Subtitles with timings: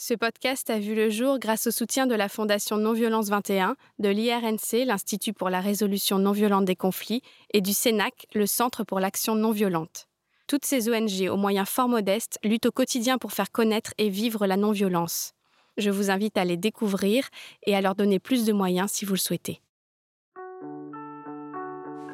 [0.00, 4.08] Ce podcast a vu le jour grâce au soutien de la Fondation Non-Violence 21, de
[4.08, 7.20] l'IRNC, l'Institut pour la résolution non violente des conflits,
[7.52, 10.06] et du CENAC, le Centre pour l'action non violente.
[10.46, 14.46] Toutes ces ONG, aux moyens fort modestes, luttent au quotidien pour faire connaître et vivre
[14.46, 15.32] la non-violence.
[15.78, 17.28] Je vous invite à les découvrir
[17.66, 19.60] et à leur donner plus de moyens si vous le souhaitez.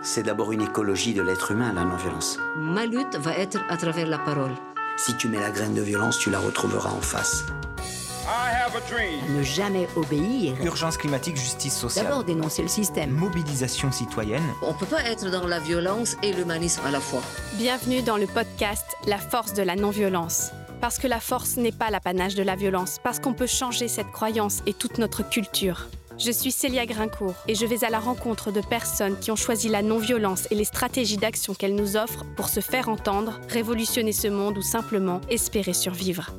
[0.00, 2.38] C'est d'abord une écologie de l'être humain, la non-violence.
[2.56, 4.54] Ma lutte va être à travers la parole.
[4.96, 7.44] Si tu mets la graine de violence, tu la retrouveras en face.
[9.28, 10.54] Ne jamais obéir.
[10.64, 12.06] Urgence climatique, justice sociale.
[12.06, 13.10] D'abord dénoncer le système.
[13.10, 14.44] Mobilisation citoyenne.
[14.62, 17.20] On ne peut pas être dans la violence et l'humanisme à la fois.
[17.54, 20.52] Bienvenue dans le podcast La force de la non-violence.
[20.80, 24.12] Parce que la force n'est pas l'apanage de la violence, parce qu'on peut changer cette
[24.12, 25.88] croyance et toute notre culture.
[26.16, 29.68] Je suis Célia Grincourt et je vais à la rencontre de personnes qui ont choisi
[29.68, 34.28] la non-violence et les stratégies d'action qu'elle nous offre pour se faire entendre, révolutionner ce
[34.28, 36.30] monde ou simplement espérer survivre.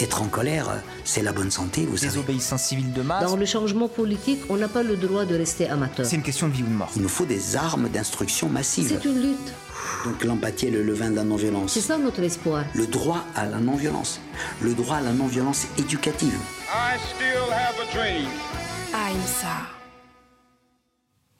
[0.00, 2.12] Être en colère, c'est la bonne santé, vous savez.
[2.12, 3.22] Désobéissance civile de masse.
[3.22, 6.06] Dans le changement politique, on n'a pas le droit de rester amateur.
[6.06, 6.90] C'est une question de vie ou de mort.
[6.96, 8.88] Il nous faut des armes d'instruction massive.
[8.88, 9.52] C'est une lutte.
[10.04, 11.74] Donc l'empathie est le levain de la non-violence.
[11.74, 12.64] C'est ça notre espoir.
[12.74, 14.20] Le droit à la non-violence.
[14.62, 16.34] Le droit à la non-violence éducative.
[16.72, 18.26] I still have a dream.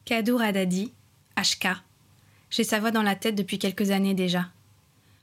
[0.05, 0.93] Kadour Haddadi,
[1.37, 1.69] HK.
[2.51, 4.49] J'ai sa voix dans la tête depuis quelques années déjà.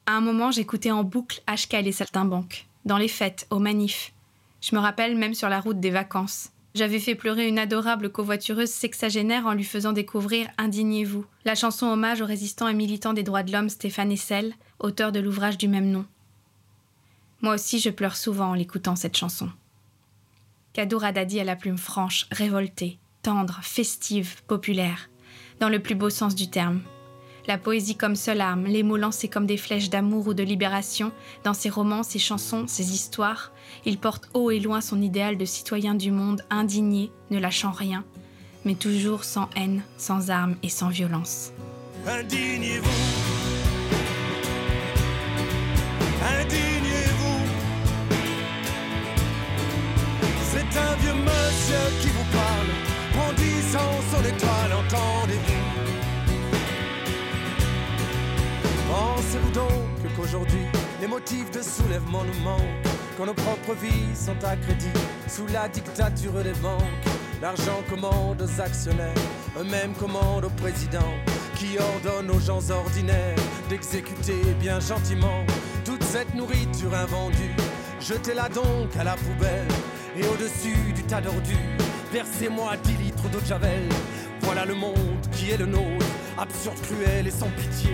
[0.05, 4.13] À un moment, j'écoutais en boucle HK et les saltimbanques, dans les fêtes, aux manifs.
[4.61, 6.51] Je me rappelle même sur la route des vacances.
[6.73, 12.21] J'avais fait pleurer une adorable covoitureuse sexagénaire en lui faisant découvrir Indignez-vous, la chanson hommage
[12.21, 15.91] au résistant et militant des droits de l'homme Stéphane Hessel, auteur de l'ouvrage du même
[15.91, 16.05] nom.
[17.41, 19.49] Moi aussi, je pleure souvent en l'écoutant cette chanson.
[20.77, 25.09] Kadour Haddadi a la plume franche, révoltée, tendre, festive, populaire,
[25.59, 26.81] dans le plus beau sens du terme.
[27.47, 31.11] La poésie comme seule arme, les mots lancés comme des flèches d'amour ou de libération,
[31.43, 33.51] dans ses romans, ses chansons, ses histoires,
[33.85, 38.05] il porte haut et loin son idéal de citoyen du monde indigné, ne lâchant rien,
[38.63, 41.53] mais toujours sans haine, sans armes et sans violence.
[51.23, 52.71] Monsieur qui vous parle,
[53.13, 55.67] brandissant son étoile, entendez-vous.
[58.89, 60.65] Pensez-vous donc qu'aujourd'hui,
[61.01, 64.87] les motifs de soulèvement nous manquent, quand nos propres vies sont à crédit
[65.27, 66.81] sous la dictature des banques?
[67.41, 69.13] L'argent commande aux actionnaires,
[69.59, 71.13] eux-mêmes commandent au président,
[71.55, 73.35] qui ordonne aux gens ordinaires
[73.69, 75.45] d'exécuter bien gentiment
[75.85, 77.55] toute cette nourriture invendue.
[77.99, 79.67] Jetez-la donc à la poubelle,
[80.17, 81.57] et au-dessus du tas d'ordures,
[82.11, 83.87] versez-moi 10 litres d'eau de javel.
[84.41, 86.05] Voilà le monde qui est le nôtre,
[86.37, 87.91] absurde, cruel et sans pitié,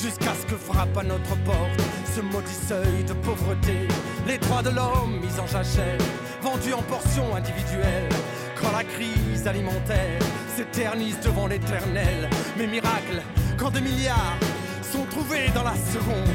[0.00, 1.80] jusqu'à ce que frappe à notre porte
[2.14, 3.88] ce maudit seuil de pauvreté.
[4.26, 5.98] Les droits de l'homme mis en jachère,
[6.42, 8.08] vendus en portions individuelles.
[8.60, 10.20] Quand la crise alimentaire
[10.56, 13.22] s'éternise devant l'éternel, mais miracle,
[13.58, 14.38] quand des milliards
[14.82, 16.34] sont trouvés dans la seconde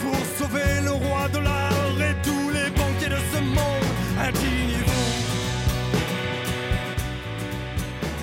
[0.00, 3.81] pour sauver le roi de l'art et tous les banquiers de ce monde.
[4.18, 4.92] Indignez-vous.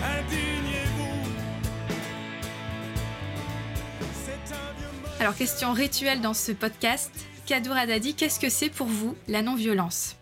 [0.04, 1.14] Indignez-vous.
[5.20, 7.12] Alors, question rituelle dans ce podcast.
[7.46, 10.16] Kadour Haddadi, qu'est-ce que c'est pour vous la non-violence?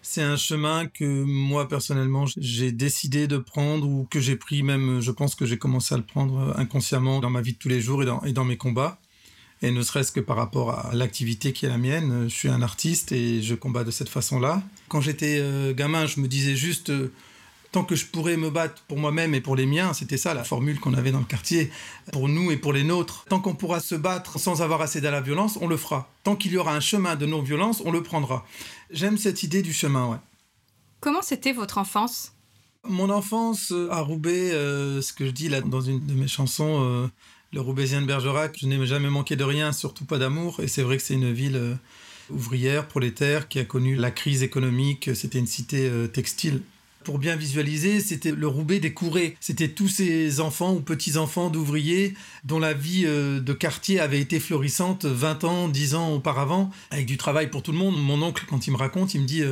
[0.00, 5.00] C'est un chemin que moi personnellement j'ai décidé de prendre ou que j'ai pris même,
[5.00, 7.80] je pense que j'ai commencé à le prendre inconsciemment dans ma vie de tous les
[7.80, 9.00] jours et dans, et dans mes combats.
[9.62, 12.62] Et ne serait-ce que par rapport à l'activité qui est la mienne, je suis un
[12.62, 14.62] artiste et je combats de cette façon-là.
[14.88, 17.12] Quand j'étais euh, gamin, je me disais juste, euh,
[17.72, 20.44] tant que je pourrais me battre pour moi-même et pour les miens, c'était ça la
[20.44, 21.70] formule qu'on avait dans le quartier,
[22.12, 23.24] pour nous et pour les nôtres.
[23.28, 26.08] Tant qu'on pourra se battre sans avoir assez à la violence, on le fera.
[26.22, 28.46] Tant qu'il y aura un chemin de non-violence, on le prendra.
[28.90, 30.18] J'aime cette idée du chemin, ouais.
[31.00, 32.32] Comment c'était votre enfance?
[32.88, 36.28] Mon enfance euh, à Roubaix, euh, ce que je dis là dans une de mes
[36.28, 37.08] chansons, euh,
[37.52, 40.60] le Roubaisien de Bergerac, je n'ai jamais manqué de rien, surtout pas d'amour.
[40.60, 41.74] Et c'est vrai que c'est une ville euh,
[42.30, 45.10] ouvrière, prolétaire, qui a connu la crise économique.
[45.14, 46.60] C'était une cité euh, textile.
[47.04, 49.34] Pour bien visualiser, c'était le Roubaix des courets.
[49.40, 52.12] C'était tous ces enfants ou petits-enfants d'ouvriers
[52.44, 57.06] dont la vie euh, de quartier avait été florissante 20 ans, 10 ans auparavant, avec
[57.06, 57.96] du travail pour tout le monde.
[57.98, 59.42] Mon oncle, quand il me raconte, il me dit...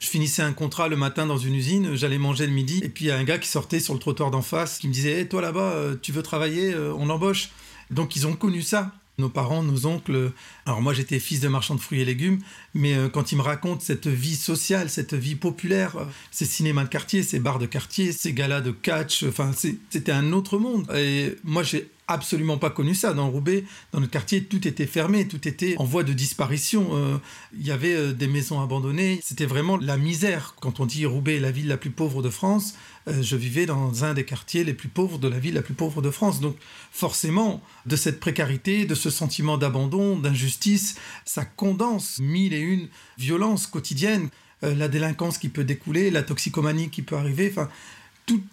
[0.00, 3.04] je finissais un contrat le matin dans une usine, j'allais manger le midi, et puis
[3.04, 5.20] il y a un gars qui sortait sur le trottoir d'en face, qui me disait
[5.20, 7.50] hey, toi là-bas, euh, tu veux travailler, euh, on embauche.
[7.90, 8.92] Donc ils ont connu ça.
[9.18, 10.14] Nos parents, nos oncles.
[10.14, 10.32] euh,
[10.64, 12.38] Alors moi j'étais fils de marchand de fruits et légumes,
[12.72, 15.94] mais quand ils me racontent cette vie sociale, cette vie populaire,
[16.30, 19.50] ces cinémas de quartier, ces bars de quartier, ces galas de catch, enfin
[19.90, 20.90] c'était un autre monde.
[20.96, 23.14] Et moi j'ai absolument pas connu ça.
[23.14, 26.88] Dans Roubaix, dans notre quartier, tout était fermé, tout était en voie de disparition.
[26.92, 27.16] Euh,
[27.58, 29.20] il y avait euh, des maisons abandonnées.
[29.22, 30.54] C'était vraiment la misère.
[30.60, 32.74] Quand on dit Roubaix est la ville la plus pauvre de France,
[33.08, 35.74] euh, je vivais dans un des quartiers les plus pauvres de la ville la plus
[35.74, 36.40] pauvre de France.
[36.40, 36.56] Donc
[36.90, 43.66] forcément, de cette précarité, de ce sentiment d'abandon, d'injustice, ça condense mille et une violences
[43.66, 44.28] quotidiennes.
[44.62, 47.48] la délinquance qui peut découler, la toxicomanie qui peut arriver.
[47.50, 47.70] Enfin,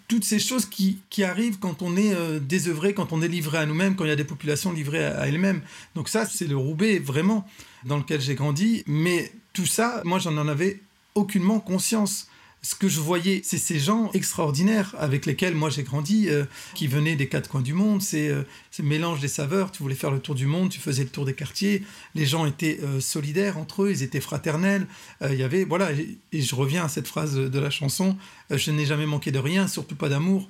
[0.07, 3.65] toutes ces choses qui, arrivent quand on est euh, désœuvré, quand on est livré à
[3.65, 5.62] nous-mêmes, quand il y a des populations livrées à, elles-mêmes.
[5.95, 7.45] Donc ça, c'est le Roubaix vraiment
[7.85, 8.83] dans lequel j'ai grandi.
[8.88, 10.79] Mais tout ça, moi, j'en en avais
[11.15, 12.27] aucunement conscience
[12.62, 16.88] ce que je voyais, c'est ces gens extraordinaires avec lesquels moi j'ai grandi, euh, qui
[16.88, 18.01] venaient des quatre coins du monde.
[18.01, 19.71] C'est euh, ce mélange des saveurs.
[19.71, 21.83] Tu voulais faire le tour du monde, tu faisais le tour des quartiers.
[22.15, 24.88] Les gens étaient euh, solidaires entre eux, ils étaient fraternels.
[25.21, 28.18] Il y avait, voilà, et, et, je reviens à cette phrase de la chanson
[28.50, 30.48] Je n'ai jamais manqué de rien, surtout pas d'amour.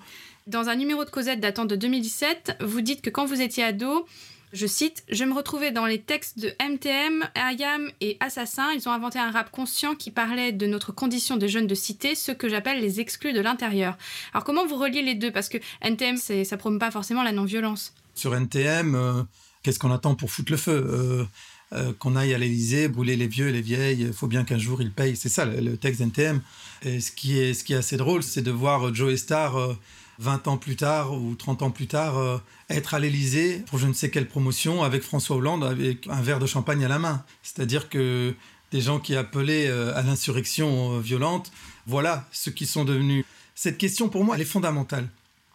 [0.48, 4.06] Dans un numéro de Cosette datant de 2017, vous dites que quand vous étiez ado,
[4.54, 8.72] je cite, Je me retrouvais dans les textes de MTM, Ayam et Assassin.
[8.74, 12.16] Ils ont inventé un rap conscient qui parlait de notre condition de jeunes de cité,
[12.16, 13.98] ce que j'appelle les exclus de l'intérieur.
[14.34, 15.32] Alors comment vous reliez les deux?
[15.32, 17.94] Parce que NTM, ça promeut pas forcément la non-violence.
[18.16, 19.24] Sur NTM, euh,
[19.64, 20.72] qu'est-ce qu'on attend pour foutre le feu?
[20.90, 21.26] Euh,
[21.74, 24.58] euh, Qu'on aille à l'Elysée, brûler les vieux et les vieilles, il faut bien qu'un
[24.58, 25.18] jour ils payent.
[25.18, 26.42] C'est ça le, texte NTM.
[26.84, 29.76] Et ce qui est, ce qui est assez drôle, c'est de voir Joe Star
[30.20, 32.38] 20 ans plus tard ou 30 ans plus tard, euh,
[32.70, 36.40] être à l'Élysée pour je ne sais quelle promotion avec François Hollande avec un verre
[36.40, 37.24] de champagne à la main.
[37.44, 38.34] C'est-à-dire que
[38.72, 41.52] des gens qui appelaient euh, à l'insurrection euh, violente,
[41.86, 43.26] voilà ce qu'ils sont devenus.
[43.56, 45.10] Cette question, pour moi, elle est fondamentale.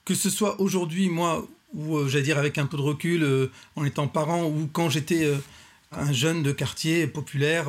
[0.04, 4.08] Que ce soit aujourd'hui, moi, ou j'allais dire avec un peu de recul, en étant
[4.08, 5.32] parent, ou quand j'étais
[5.92, 7.68] un jeune de quartier populaire,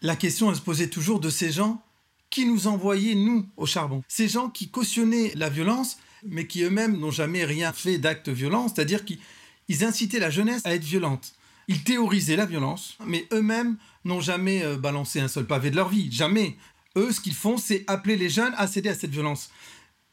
[0.00, 1.82] la question, elle se posait toujours de ces gens
[2.30, 4.02] qui nous envoyaient, nous, au charbon.
[4.06, 8.68] Ces gens qui cautionnaient la violence, mais qui eux-mêmes n'ont jamais rien fait d'acte violent,
[8.68, 11.34] c'est-à-dire qu'ils incitaient la jeunesse à être violente.
[11.68, 15.90] Ils théorisaient la violence, mais eux-mêmes n'ont jamais euh, balancé un seul pavé de leur
[15.90, 16.56] vie, jamais.
[16.96, 19.50] Eux, ce qu'ils font, c'est appeler les jeunes à céder à cette violence.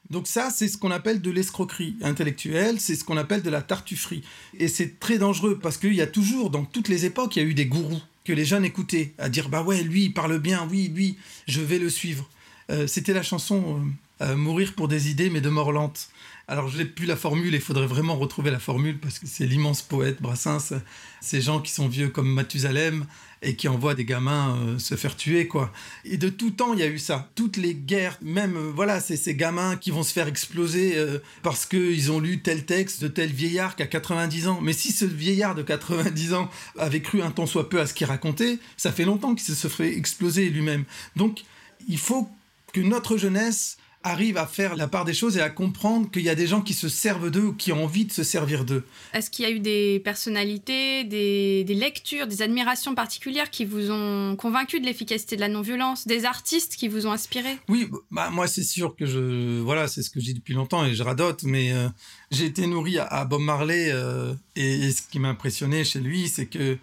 [0.10, 3.62] Donc ça, c'est ce qu'on appelle de l'escroquerie intellectuelle, c'est ce qu'on appelle de la
[3.62, 4.24] tartufferie.
[4.60, 7.46] Et c'est très dangereux parce qu'il y a toujours, dans toutes les époques, il y
[7.46, 10.40] a eu des gourous que les jeunes écoutaient, à dire bah ouais, lui, il parle
[10.40, 11.18] bien, oui, lui,
[11.48, 12.30] je vais le suivre.
[12.72, 13.90] Euh, c'était la chanson euh,
[14.21, 16.07] euh, mourir pour des idées, mais de mort lente.
[16.47, 19.45] Alors, je n'ai plus la formule, il faudrait vraiment retrouver la formule parce que c'est
[19.45, 20.73] l'immense poète Brassens,
[21.19, 23.06] ces gens qui sont vieux comme Mathusalem
[23.41, 25.73] et qui envoient des gamins euh, se faire tuer, quoi.
[26.06, 27.29] Et de tout temps, il y a eu ça.
[27.35, 30.95] Toutes les guerres, même, euh, voilà, c'est ces gamins qui vont se faire exploser
[31.44, 34.59] parce qu'ils ont lu tel texte de tel vieillard qui a 90 ans.
[34.61, 37.94] Mais si ce vieillard de 90 ans avait cru un tant soit peu à ce
[37.94, 40.85] qu'il racontait, ça fait longtemps qu'il se ferait exploser lui-même.
[41.18, 41.44] Donc,
[41.89, 42.29] il faut
[42.71, 46.30] que notre jeunesse arrive à faire la part des choses et à comprendre qu'il y
[46.30, 48.84] a des gens qui se servent d'eux ou qui ont envie de se servir d'eux.
[49.13, 54.36] Est-ce qu'il y a eu des personnalités, des, lectures, des admirations particulières qui vous ont
[54.36, 57.57] convaincu de l'efficacité de la non-violence, des artistes qui vous ont inspiré?
[57.68, 59.60] Oui, bah, moi c'est sûr que je...
[59.62, 61.90] Voilà, c'est ce que je dis depuis longtemps et je radote, mais euh,
[62.30, 66.46] j'ai été nourri à, Bob Marley euh, et, ce qui m'a impressionné chez lui, c'est
[66.46, 66.78] que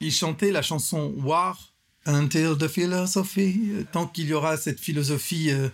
[0.00, 1.68] il chantait la chanson War
[2.04, 3.60] Until the philosophy,
[3.92, 5.52] tant qu'il y aura cette philosophie...
[5.52, 5.68] Euh,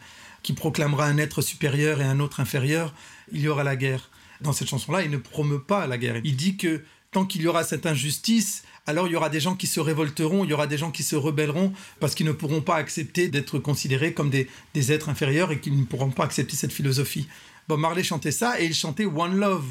[0.48, 2.94] qui proclamera un être supérieur et un autre inférieur,
[3.32, 4.08] il y aura la guerre.
[4.40, 6.22] Dans cette chanson-là, il ne promeut pas la guerre.
[6.24, 9.56] Il dit que tant qu'il y aura cette injustice, alors il y aura des gens
[9.56, 12.62] qui se révolteront, il y aura des gens qui se rebelleront parce qu'ils ne pourront
[12.62, 14.48] pas accepter d'être considérés comme des,
[14.90, 17.28] êtres inférieurs et qu'ils ne pourront pas accepter cette philosophie.
[17.69, 19.67] Bob Marley chantait ça et il chantait One Love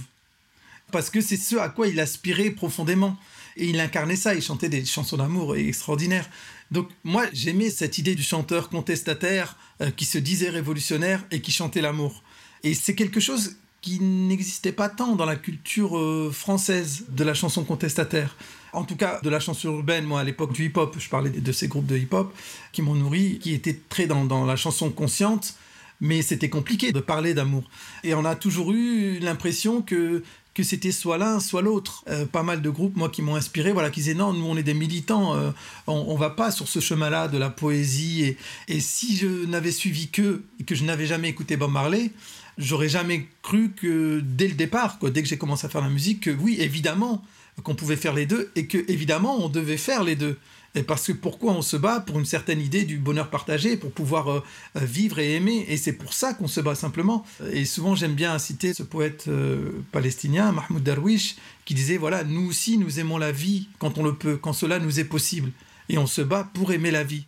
[0.92, 3.18] parce que c'est ce à quoi il aspirait profondément.
[3.60, 6.30] Et il incarnait ça, il chantait des chansons d'amour extraordinaires.
[6.72, 11.52] Donc moi, j'aimais cette idée du chanteur contestataire euh, qui se disait révolutionnaire et qui
[11.52, 12.24] chantait l'amour.
[12.64, 17.34] Et c'est quelque chose qui n'existait pas tant dans la culture euh, française de la
[17.34, 18.36] chanson contestataire.
[18.74, 21.52] En tout cas, de la chanson urbaine, moi, à l'époque du hip-hop, je parlais de
[21.52, 22.34] ces groupes de hip-hop
[22.74, 25.56] qui m'ont nourri, qui étaient très dans, dans la chanson consciente,
[26.02, 27.64] mais c'était compliqué de parler d'amour.
[28.04, 30.24] Et on a toujours eu l'impression que
[30.58, 32.04] que c'était soit l'un, soit l'autre.
[32.10, 34.58] Euh, pas mal de groupes, moi, qui m'ont inspiré, voilà, qui disaient non, nous, on
[34.58, 35.52] est des militants, euh,
[35.86, 38.24] on, va pas sur ce chemin-là de la poésie.
[38.24, 38.38] Et,
[38.68, 42.10] et si je n'avais suivi que, et que je n'avais jamais écouté Bob Marley,
[42.58, 45.90] j'aurais jamais cru que dès le départ, quoi, dès que j'ai commencé à faire la
[45.90, 47.24] musique, que oui, évidemment,
[47.62, 50.38] qu'on pouvait faire les deux et que évidemment on devait faire les deux.
[50.76, 53.92] Et parce que pourquoi on se bat Pour une certaine idée du bonheur partagé, pour
[53.92, 54.44] pouvoir euh,
[54.76, 55.66] euh, vivre et aimer.
[55.70, 57.26] Et c'est pour ça qu'on se bat simplement.
[57.52, 62.48] Et souvent, j'aime bien citer ce poète euh, palestinien, Mahmoud Darwish, qui disait voilà, nous
[62.48, 65.52] aussi, nous aimons la vie quand on le peut, quand cela nous est possible.
[65.90, 67.28] Et on se bat pour aimer la vie.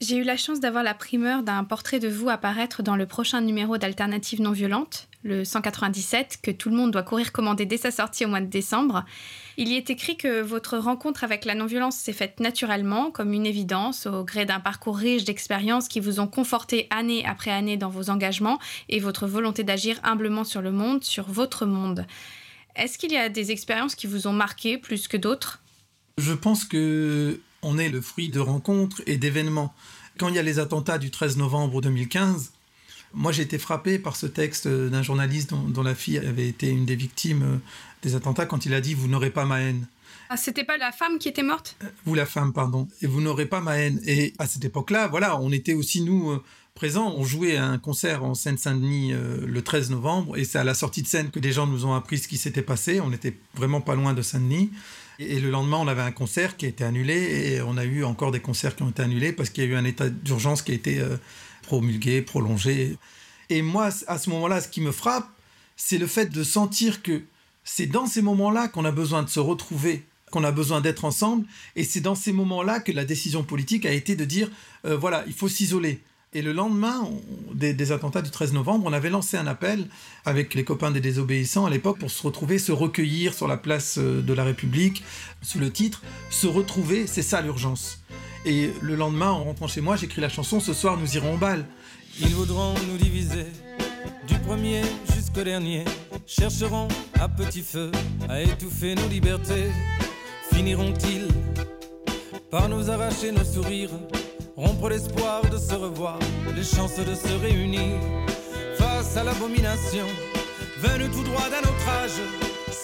[0.00, 3.40] J'ai eu la chance d'avoir la primeur d'un portrait de vous apparaître dans le prochain
[3.40, 7.90] numéro d'Alternative non violente, le 197, que tout le monde doit courir commander dès sa
[7.90, 9.04] sortie au mois de décembre.
[9.56, 13.46] Il y est écrit que votre rencontre avec la non-violence s'est faite naturellement, comme une
[13.46, 17.90] évidence, au gré d'un parcours riche d'expériences qui vous ont conforté année après année dans
[17.90, 18.58] vos engagements
[18.88, 22.06] et votre volonté d'agir humblement sur le monde, sur votre monde.
[22.74, 25.60] Est-ce qu'il y a des expériences qui vous ont marqué plus que d'autres?
[26.16, 29.74] Je pense que on est le fruit de rencontres et d'événements.
[30.18, 32.52] Quand il y a les attentats du 13 novembre 2015,
[33.14, 36.84] moi j'ai été frappé par ce texte d'un journaliste dont, la fille avait été une
[36.84, 37.56] des victimes euh,
[38.02, 39.86] des attentats quand il a dit Vous n'aurez pas ma haine.
[40.30, 41.76] Ah, c'était pas la femme qui était morte?
[41.82, 42.86] Euh, Vous, la femme, pardon.
[43.00, 43.98] Et vous n'aurez pas ma haine.
[44.04, 46.42] Et à cette époque-là, voilà, on était aussi, nous, euh,
[46.74, 47.14] présents.
[47.16, 50.36] On jouait à un concert en Seine-Saint-Denis le 13 novembre.
[50.36, 52.36] Et c'est à la sortie de scène que des gens nous ont appris ce qui
[52.36, 53.00] s'était passé.
[53.00, 54.70] On n'était vraiment pas loin de Saint-Denis.
[55.18, 57.14] Et le lendemain, on avait un concert qui a été annulé.
[57.14, 59.70] Et on a eu encore des concerts qui ont été annulés parce qu'il y a
[59.70, 61.02] eu un état d'urgence qui a été
[61.68, 62.96] promulgué, prolongé.
[63.50, 65.28] Et moi, à ce moment-là, ce qui me frappe,
[65.76, 67.22] c'est le fait de sentir que
[67.62, 71.44] c'est dans ces moments-là qu'on a besoin de se retrouver, qu'on a besoin d'être ensemble,
[71.76, 74.50] et c'est dans ces moments-là que la décision politique a été de dire,
[74.86, 76.00] euh, voilà, il faut s'isoler.
[76.32, 77.08] Et le lendemain
[77.54, 79.88] des, attentats du 13 novembre, on avait lancé un appel
[80.24, 83.98] avec les copains des désobéissants à l'époque pour se retrouver, se recueillir sur la place
[83.98, 85.04] euh, de la République,
[85.42, 88.00] sous le titre Se retrouver, c'est ça l'urgence.
[88.44, 91.36] Et le lendemain, en rentrant chez moi, j'écris la chanson Ce soir, nous irons au
[91.36, 91.64] bal.
[92.20, 93.46] Ils voudront nous diviser,
[94.26, 94.82] du premier
[95.14, 95.84] jusqu'au dernier.
[96.26, 96.88] Chercheront
[97.20, 97.90] à petit feu
[98.28, 99.70] à étouffer nos libertés.
[100.52, 101.28] Finiront-ils
[102.50, 103.90] par nous arracher nos sourires,
[104.56, 106.18] rompre l'espoir de se revoir,
[106.56, 107.96] les chances de se réunir
[108.78, 110.06] face à l'abomination
[110.78, 112.20] venue tout droit d'un autre âge,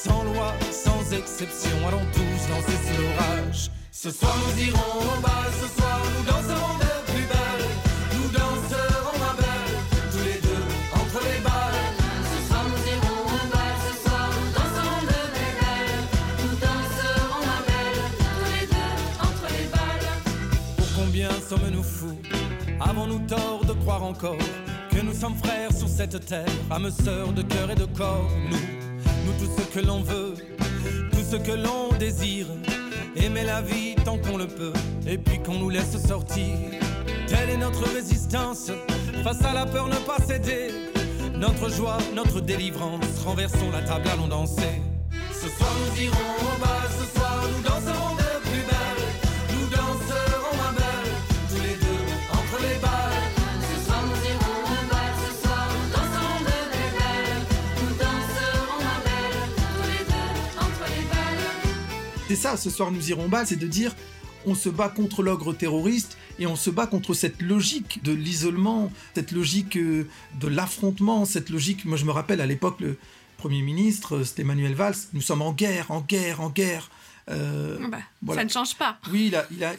[0.05, 1.77] sans loi, sans exception.
[1.89, 3.71] Allons tous danser sous l'orage.
[3.91, 7.67] Ce soir nous irons au bal, ce soir nous danserons de plus belle.
[8.15, 9.75] Nous danserons ma belle,
[10.13, 10.65] tous les deux
[11.01, 11.83] entre les balles.
[12.33, 15.97] Ce soir nous irons au bal, ce soir nous danserons de plus belle.
[16.43, 18.01] Nous danserons ma belle,
[18.37, 18.95] tous les deux
[19.29, 20.09] entre les balles.
[20.77, 22.19] Pour combien sommes-nous fous?
[22.81, 24.45] Avons-nous tort de croire encore
[24.91, 28.59] que nous sommes frères sur cette terre, âmes sœurs de cœur et de corps Nous,
[29.25, 30.35] nous tout ce que l'on veut,
[31.13, 32.47] tout ce que l'on désire
[33.17, 34.73] aimer la vie tant qu'on le peut,
[35.07, 36.55] et puis qu'on nous laisse sortir.
[37.27, 38.71] Telle est notre résistance,
[39.23, 40.69] face à la peur ne pas céder.
[41.37, 44.81] Notre joie, notre délivrance, renversons la table, allons danser.
[45.33, 47.74] Ce soir nous irons au bal, ce soir nous danserons
[62.35, 63.95] C'est ça, ce soir nous irons bal, c'est de dire
[64.45, 68.91] on se bat contre l'ogre terroriste et on se bat contre cette logique de l'isolement,
[69.15, 70.09] cette logique euh,
[70.41, 72.99] de l'affrontement, cette logique, moi je me rappelle à l'époque le
[73.37, 76.91] Premier ministre, euh, c'était Emmanuel Valls, nous sommes en guerre, en guerre, en guerre.
[77.31, 78.41] Euh, bah, voilà.
[78.41, 78.99] Ça ne change pas.
[79.13, 79.73] Oui, il a, il a,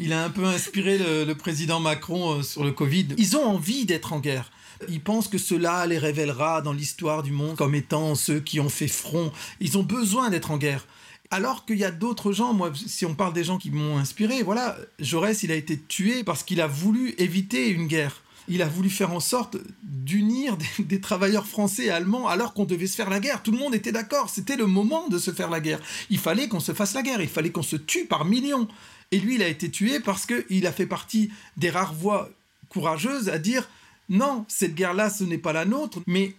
[0.00, 3.06] il, a un peu inspiré le, le président Macron sur le Covid.
[3.18, 4.50] Ils ont envie d'être en guerre.
[4.88, 8.68] Ils pensent que cela les révélera dans l'histoire du monde comme étant ceux qui ont
[8.68, 9.30] fait front.
[9.60, 10.88] Ils ont besoin d'être en guerre.
[11.32, 14.42] Alors qu'il y a d'autres gens, moi, si on parle des gens qui m'ont inspiré,
[14.42, 18.20] voilà, Jaurès, il a été tué parce qu'il a voulu éviter une guerre.
[18.48, 22.86] Il a voulu faire en sorte d'unir des, travailleurs français et allemands alors qu'on devait
[22.86, 23.42] se faire la guerre.
[23.42, 25.80] Tout le monde était d'accord, c'était le moment de se faire la guerre.
[26.10, 28.68] Il fallait qu'on se fasse la guerre, il fallait qu'on se tue par millions.
[29.10, 32.28] Et lui, il a été tué parce qu'il a fait partie des rares voix
[32.68, 33.70] courageuses à dire
[34.10, 36.36] non, cette guerre-là, ce n'est pas la nôtre, mais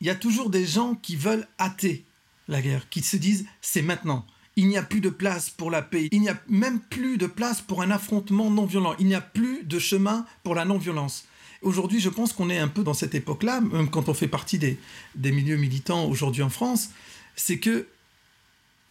[0.00, 2.06] il y a toujours des gens qui veulent hâter
[2.52, 4.24] la guerre, qui se disent c'est maintenant.
[4.56, 6.08] Il n'y a plus de place pour la paix.
[6.12, 8.94] Il n'y a même plus de place pour un affrontement non violent.
[8.98, 11.24] Il n'y a plus de chemin pour la non-violence.
[11.62, 14.58] Aujourd'hui, je pense qu'on est un peu dans cette époque-là, même quand on fait partie
[14.58, 14.78] des,
[15.14, 16.90] des milieux militants aujourd'hui en France,
[17.36, 17.86] c'est que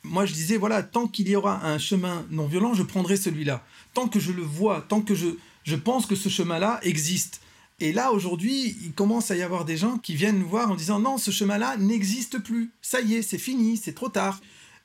[0.04, 3.64] moi je disais, voilà, tant qu'il y aura un chemin non violent, je prendrai celui-là.
[3.94, 5.28] Tant que je le vois, tant que je,
[5.64, 7.42] je pense que ce chemin-là existe.
[7.82, 10.76] Et là, aujourd'hui, il commence à y avoir des gens qui viennent nous voir en
[10.76, 12.70] disant non, ce chemin-là n'existe plus.
[12.84, 14.40] Ça y est, c'est fini, c'est trop tard.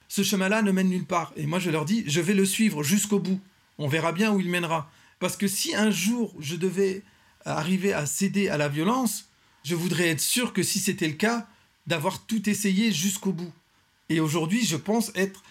[0.08, 1.34] Ce chemin-là ne mène nulle part.
[1.36, 3.38] Et moi, je leur dis, je vais le suivre jusqu'au bout.
[3.76, 4.90] On verra bien où il mènera.
[5.18, 7.02] Parce que si un jour je devais
[7.44, 9.28] arriver à céder à la violence,
[9.62, 11.46] je voudrais être sûr que si c'était le cas,
[11.86, 13.52] d'avoir tout essayé jusqu'au bout.
[14.08, 15.42] Et aujourd'hui, je pense être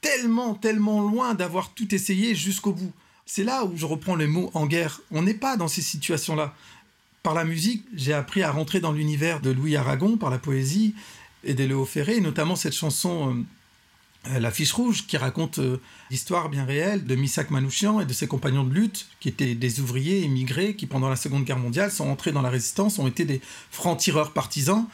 [0.00, 2.92] tellement, tellement loin d'avoir tout essayé jusqu'au bout.
[3.26, 5.02] C'est là où je reprends le mot en guerre.
[5.10, 6.54] On n'est pas dans ces situations-là
[7.26, 10.94] par la musique, j'ai appris à rentrer dans l'univers de Louis Aragon par la poésie
[11.42, 13.44] et des Léo Ferré, notamment cette chanson
[14.28, 18.12] euh, La Fiche Rouge, qui raconte euh, l'histoire bien réelle de Misak Manouchian et de
[18.12, 21.90] ses compagnons de lutte, qui étaient des ouvriers immigrés qui, pendant la Seconde Guerre mondiale,
[21.90, 23.40] sont entrés dans la résistance, ont été des
[23.72, 24.86] francs-tireurs partisans,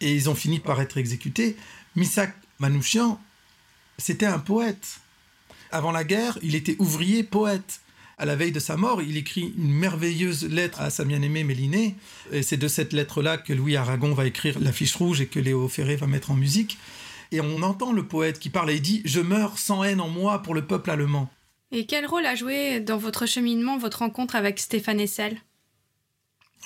[0.00, 1.54] et ils ont fini par être exécutés.
[1.94, 3.20] Misak Manouchian,
[3.96, 4.98] c'était un poète.
[5.70, 7.78] Avant la guerre, il était ouvrier poète.
[8.18, 11.96] À la veille de sa mort, il écrit une merveilleuse lettre à sa bien-aimée Mélinée.
[12.32, 15.38] Et c'est de cette lettre-là que Louis Aragon va écrire La Fiche Rouge et que
[15.38, 16.78] Léo Ferré va mettre en musique.
[17.30, 20.42] Et on entend le poète qui parle et dit Je meurs sans haine en moi
[20.42, 21.28] pour le peuple allemand.
[21.72, 25.36] Et quel rôle a joué dans votre cheminement votre rencontre avec Stéphane Hessel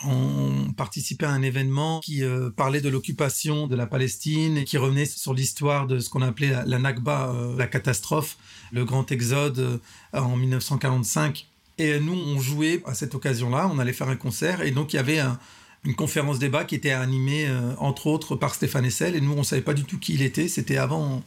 [0.07, 4.79] On participait à un événement qui euh, parlait de l'occupation de la Palestine et qui
[4.79, 8.39] revenait sur l'histoire de ce qu'on appelait la, Nakba, euh, la catastrophe,
[8.73, 9.79] le grand exode euh,
[10.13, 11.47] en 1945.
[11.79, 14.97] Et nous, on jouait à cette occasion-là, on allait faire un concert et donc il
[14.97, 15.39] y avait un-
[15.85, 19.63] une conférence débat qui était animée entre autres par Stéphane Hessel et nous, on savait
[19.63, 20.47] pas du tout qui il était.
[20.47, 21.23] C'était avant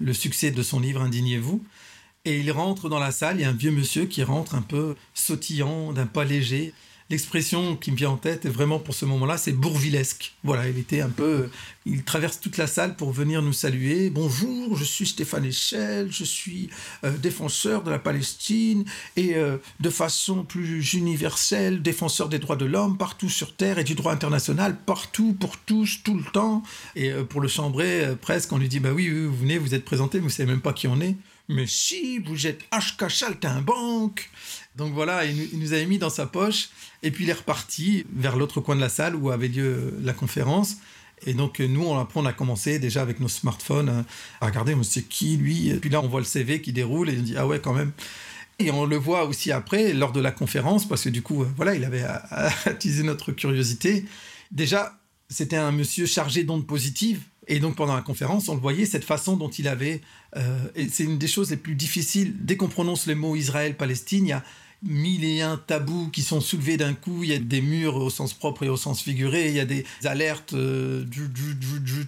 [0.00, 1.62] le succès de son livre Indignez-vous.
[2.24, 4.62] Et il rentre dans la salle, il y a un vieux monsieur qui rentre un
[4.62, 6.72] peu sautillant, d'un pas léger.
[7.10, 10.34] L'expression qui me vient en tête, vraiment pour ce moment-là, c'est bourvilesque.
[10.44, 11.48] Voilà, il était un peu.
[11.86, 14.10] Il traverse toute la salle pour venir nous saluer.
[14.10, 16.68] Bonjour, je suis Stéphane Echel, je suis
[17.04, 18.84] euh, défenseur de la Palestine
[19.16, 23.84] et euh, de façon plus universelle, défenseur des droits de l'homme partout sur Terre et
[23.84, 26.62] du droit international, partout, pour tous, tout le temps.
[26.94, 29.86] Et euh, pour le chambrer, presque, on lui dit Bah oui, vous venez, vous êtes
[29.86, 31.16] présenté, mais vous savez même pas qui on est.
[31.48, 34.28] Mais si, vous êtes HK Chaltimbanque
[34.78, 36.70] donc voilà, il nous, avait mis dans sa poche
[37.02, 39.90] et puis il est reparti vers l'autre coin de la salle où avait lieu euh,
[40.02, 40.76] la conférence.
[41.26, 44.02] Et donc euh, nous, on, après, on a commencé déjà avec nos smartphones euh,
[44.40, 45.74] à regarder, c'est qui lui?
[45.80, 47.90] Puis là, on voit le CV qui déroule et on dit ah ouais quand même.
[48.60, 51.48] Et on le voit aussi après lors de la conférence parce que du coup, euh,
[51.56, 54.04] voilà, il avait à attisé notre curiosité.
[54.52, 54.96] Déjà,
[55.28, 57.20] c'était un monsieur chargé d'ondes positives.
[57.48, 60.02] Et donc pendant la conférence, on le voyait, cette façon dont il avait...
[60.36, 62.34] euh, et c'est une des choses les plus difficiles.
[62.40, 64.44] Dès qu'on prononce les mots Israël-Palestine, il y a
[64.82, 67.22] mille et un tabous qui sont soulevés d'un coup.
[67.22, 69.48] Il y a des murs au sens propre et au sens figuré.
[69.48, 70.54] Il y a des alertes.
[70.54, 71.04] euh,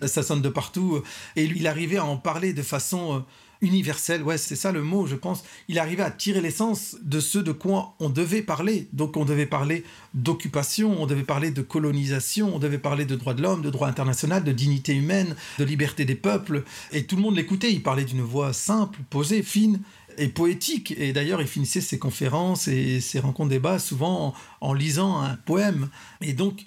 [0.06, 1.02] ça sonne de partout.
[1.36, 3.16] Et lui, il arrivait à en parler de façon...
[3.16, 3.20] euh,
[3.62, 5.44] universelle, ouais, c'est ça le mot, je pense.
[5.68, 8.88] Il arrivait à tirer l'essence de ce de quoi on devait parler.
[8.92, 9.84] Donc on devait parler
[10.14, 13.88] d'occupation, on devait parler de colonisation, on devait parler de droits de l'homme, de droit
[13.88, 16.64] international, de dignité humaine, de liberté des peuples.
[16.92, 17.72] Et tout le monde l'écoutait.
[17.72, 19.80] Il parlait d'une voix simple, posée, fine
[20.18, 20.94] et poétique.
[20.98, 25.88] Et d'ailleurs, il finissait ses conférences et ses rencontres débats souvent en, lisant un poème.
[26.20, 26.66] Et donc,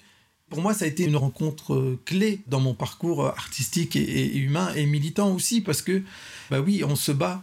[0.50, 4.02] pour moi, ça a été une rencontre euh, clé dans mon parcours euh, artistique et,
[4.02, 6.02] et humain et militant aussi, parce que,
[6.50, 7.42] bah oui, on se bat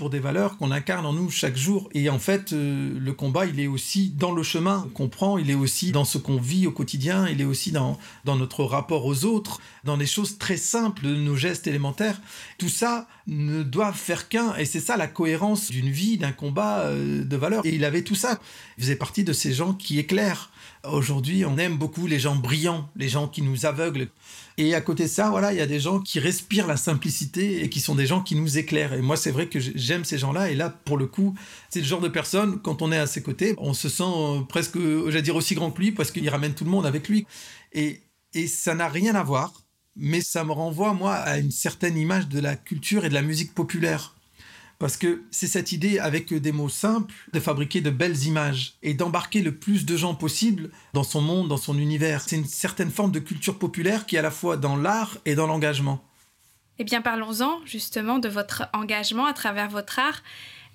[0.00, 1.90] pour des valeurs qu'on incarne en nous chaque jour.
[1.92, 5.50] Et en fait, euh, le combat, il est aussi dans le chemin qu'on prend, il
[5.50, 9.04] est aussi dans ce qu'on vit au quotidien, il est aussi dans, dans notre rapport
[9.04, 12.18] aux autres, dans des choses très simples, nos gestes élémentaires.
[12.56, 16.78] Tout ça ne doit faire qu'un, et c'est ça la cohérence d'une vie, d'un combat
[16.84, 17.66] euh, de valeurs.
[17.66, 18.40] Et il avait tout ça.
[18.78, 20.50] Il faisait partie de ces gens qui éclairent.
[20.84, 24.08] Aujourd'hui, on aime beaucoup les gens brillants, les gens qui nous aveuglent.
[24.56, 27.62] Et à côté de ça, voilà, il y a des gens qui respirent la simplicité
[27.62, 28.94] et qui sont des gens qui nous éclairent.
[28.94, 30.50] Et moi, c'est vrai que j'aime ces gens-là.
[30.50, 31.34] Et là, pour le coup,
[31.68, 34.40] c'est le genre de personne, quand on est à ses côtés, on se sent euh,
[34.40, 37.26] presque, j'allais dire, aussi grand que lui parce qu'il ramène tout le monde avec lui.
[37.72, 38.00] Et,
[38.32, 39.52] et ça n'a rien à voir,
[39.96, 43.22] mais ça me renvoie, moi, à une certaine image de la culture et de la
[43.22, 44.14] musique populaire.
[44.80, 48.94] Parce que c'est cette idée, avec des mots simples, de fabriquer de belles images et
[48.94, 52.22] d'embarquer le plus de gens possible dans son monde, dans son univers.
[52.22, 55.34] C'est une certaine forme de culture populaire qui est à la fois dans l'art et
[55.34, 56.02] dans l'engagement.
[56.78, 60.22] Eh bien, parlons-en justement de votre engagement à travers votre art.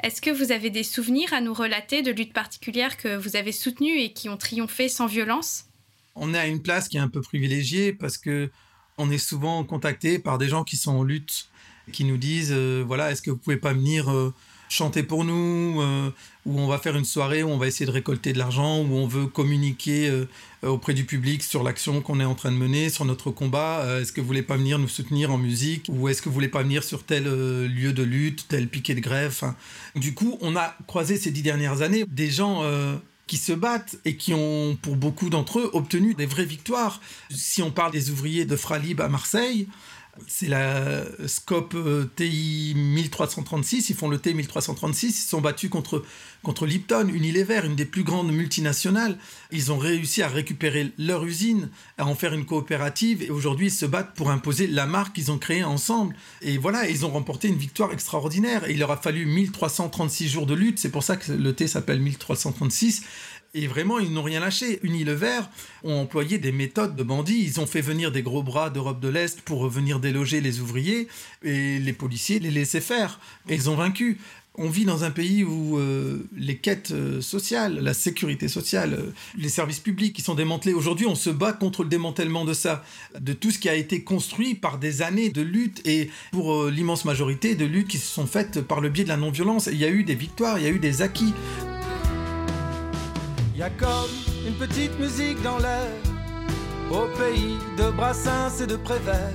[0.03, 3.51] Est-ce que vous avez des souvenirs à nous relater de luttes particulières que vous avez
[3.51, 5.65] soutenues et qui ont triomphé sans violence?
[6.13, 8.51] On est à une place qui est un peu privilégiée parce que
[8.99, 11.49] on est souvent contacté par des gens qui sont en lutte,
[11.91, 14.33] qui nous disent euh, voilà, est-ce que vous pouvez pas venir euh,
[14.69, 16.09] chanter pour nous euh,
[16.45, 18.93] ou on va faire une soirée où on va essayer de récolter de l'argent où
[18.93, 20.25] on veut communiquer
[20.61, 23.83] auprès du public sur l'action qu'on est en train de mener, sur notre combat.
[23.99, 26.47] Est-ce que vous voulez pas venir nous soutenir en musique ou est-ce que vous voulez
[26.47, 29.55] pas venir sur tel lieu de lutte, tel piquet de grève Enfin,
[29.95, 32.61] Du coup, on a croisé ces dix dernières années des gens
[33.27, 37.01] qui se battent et qui ont, pour beaucoup d'entre eux, obtenu des vraies victoires.
[37.31, 39.67] Si on parle des ouvriers de Fralib à Marseille,
[40.27, 45.69] c'est la Scope euh, TI 1336, ils font le T 1336, ils se sont battus
[45.69, 46.03] contre,
[46.41, 49.17] contre Lipton, Unilever, une des plus grandes multinationales.
[49.51, 53.71] Ils ont réussi à récupérer leur usine, à en faire une coopérative, et aujourd'hui ils
[53.71, 56.15] se battent pour imposer la marque qu'ils ont créée ensemble.
[56.41, 58.69] Et voilà, ils ont remporté une victoire extraordinaire.
[58.69, 61.67] Et il leur a fallu 1336 jours de lutte, c'est pour ça que le T
[61.67, 63.03] s'appelle 1336.
[63.57, 64.79] Et vraiment, ils n'ont rien lâché.
[64.83, 65.39] Unilever
[65.85, 67.41] ont employé des méthodes de bandits.
[67.41, 71.07] Ils ont fait venir des gros bras d'Europe de l'Est pour venir déloger les ouvriers.
[71.41, 73.17] Et les policiers les laissaient faire.
[73.47, 74.19] Et ils ont vaincu.
[74.57, 79.13] On vit dans un pays où euh, les quêtes euh, sociales, la sécurité sociale, euh,
[79.37, 80.73] les services publics qui sont démantelés.
[80.73, 82.83] Aujourd'hui, on se bat contre le démantèlement de ça,
[83.19, 87.05] de tout ce qui a été construit par des années de lutte et pour l'immense
[87.05, 89.69] majorité de luttes qui se sont faites par le biais de la non-violence.
[89.71, 91.33] Il y a eu des victoires, il y a eu des acquis.
[93.57, 94.11] Y a comme
[94.45, 95.87] une petite musique dans l'air.
[96.91, 99.31] Au pays de Brassens et de Prévert.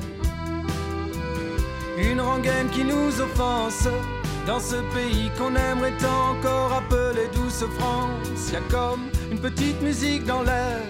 [1.96, 3.88] Une rengaine qui nous offense.
[4.46, 8.52] Dans ce pays qu'on aimerait tant encore appeler douce France.
[8.52, 10.82] Y a comme une petite musique dans l'air.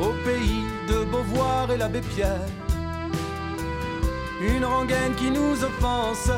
[0.00, 2.48] Au pays de Beauvoir et l'abbé Pierre.
[4.40, 6.28] Une rengaine qui nous offense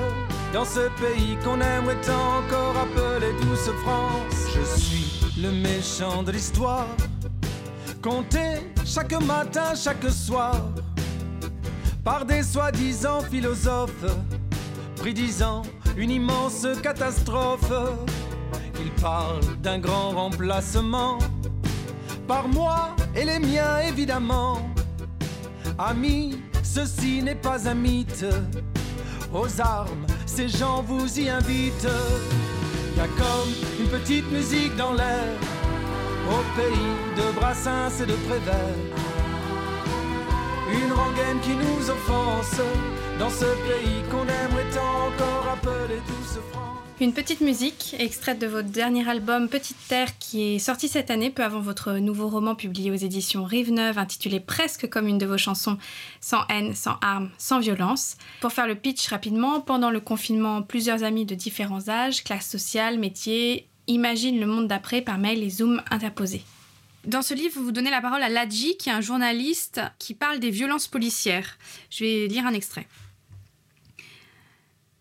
[0.55, 6.31] Dans ce pays qu'on aimerait tant encore appeler douce France Je suis le méchant de
[6.31, 6.87] l'histoire.
[8.01, 10.55] Compté chaque matin, chaque soir,
[12.05, 14.07] par des soi-disant philosophes,
[14.95, 15.63] prédisant
[15.97, 17.73] une immense catastrophe.
[18.79, 21.19] Ils parlent d'un grand remplacement,
[22.29, 24.61] par moi et les miens évidemment.
[25.81, 28.25] Amis, ceci n'est pas un mythe.
[29.33, 31.89] Aux armes, ces gens vous y invitent.
[32.97, 35.33] Y a comme une petite musique dans l'air.
[36.31, 38.79] Au pays de Brassens et de Prévert.
[40.73, 42.61] Une rengaine qui nous offense
[43.19, 48.49] Dans ce pays qu'on aimerait tant encore appeler douce France Une petite musique, extraite de
[48.49, 52.57] votre dernier album Petite Terre, qui est sorti cette année, peu avant votre nouveau roman
[52.57, 55.79] publié aux éditions Rive Neuve, intitulé presque comme une de vos chansons,
[56.21, 58.17] Sans haine, sans armes, sans violence.
[58.41, 62.99] Pour faire le pitch rapidement, pendant le confinement, plusieurs amis de différents âges, classes sociales,
[62.99, 66.43] métiers, imaginent le monde d'après par mail et Zoom interposés.
[67.07, 70.41] Dans ce livre, vous donnez la parole à Ladji, qui est un journaliste qui parle
[70.41, 71.59] des violences policières.
[71.91, 72.87] Je vais lire un extrait.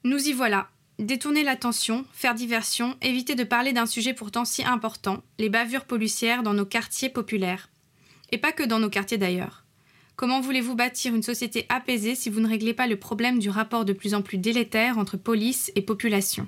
[0.05, 0.69] Nous y voilà.
[0.99, 6.43] Détourner l'attention, faire diversion, éviter de parler d'un sujet pourtant si important, les bavures policières
[6.43, 7.69] dans nos quartiers populaires.
[8.31, 9.63] Et pas que dans nos quartiers d'ailleurs.
[10.17, 13.85] Comment voulez-vous bâtir une société apaisée si vous ne réglez pas le problème du rapport
[13.85, 16.47] de plus en plus délétère entre police et population?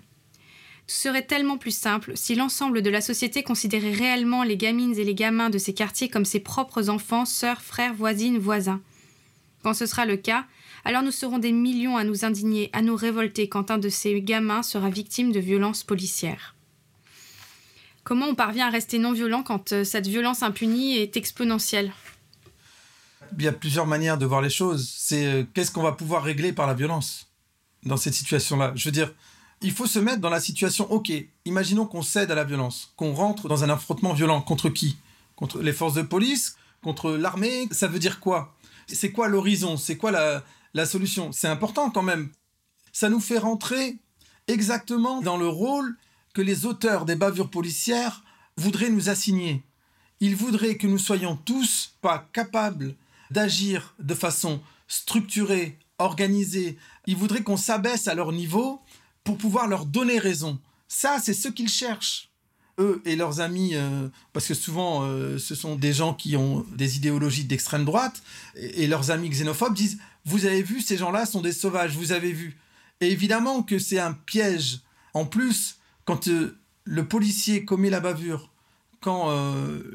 [0.87, 5.03] Tout serait tellement plus simple si l'ensemble de la société considérait réellement les gamines et
[5.05, 8.81] les gamins de ces quartiers comme ses propres enfants, sœurs, frères, voisines, voisins.
[9.63, 10.45] Quand ce sera le cas,
[10.85, 14.21] alors nous serons des millions à nous indigner, à nous révolter quand un de ces
[14.21, 16.55] gamins sera victime de violences policières.
[18.03, 21.91] Comment on parvient à rester non violent quand euh, cette violence impunie est exponentielle?
[23.35, 24.93] Il y a plusieurs manières de voir les choses.
[24.95, 27.31] C'est euh, qu'est-ce qu'on va pouvoir régler par la violence
[27.83, 28.73] dans cette situation-là?
[28.75, 29.11] Je veux dire,
[29.61, 31.11] il faut se mettre dans la situation, ok,
[31.45, 34.39] imaginons qu'on cède à la violence, qu'on rentre dans un affrontement violent.
[34.39, 34.97] Contre qui?
[35.35, 36.57] Contre les forces de police?
[36.83, 37.67] Contre l'armée?
[37.71, 38.55] Ça veut dire quoi?
[38.85, 39.77] C'est quoi l'horizon?
[39.77, 40.43] C'est quoi la,
[40.75, 42.29] la solution C'est important quand même.
[42.91, 43.97] Ça nous fait rentrer
[44.47, 45.97] exactement dans le rôle
[46.33, 48.23] que les auteurs des bavures policières
[48.57, 49.63] voudraient nous assigner.
[50.19, 52.93] Ils voudraient que nous soyons tous pas capables
[53.31, 56.77] d'agir de façon structurée, organisée.
[57.07, 58.81] Ils voudraient qu'on s'abaisse à leur niveau
[59.23, 60.59] pour pouvoir leur donner raison.
[60.89, 62.29] Ça, c'est ce qu'ils cherchent.
[62.77, 66.65] Eux et leurs amis, euh, parce que souvent euh, ce sont des gens qui ont
[66.75, 68.21] des idéologies d'extrême droite,
[68.55, 72.33] et, leurs amis xénophobes disent, vous avez vu, ces gens-là sont des sauvages, vous avez
[72.33, 72.57] vu.
[72.99, 74.81] Et évidemment que c'est un piège.
[75.13, 78.51] En plus, quand euh, le policier commet la bavure,
[78.99, 79.31] quand